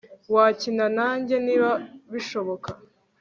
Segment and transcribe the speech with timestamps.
[0.33, 1.71] wakina nanjye niba
[2.11, 2.69] bishoboka